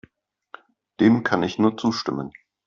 [0.99, 2.33] Dem kann ich nur zustimmen.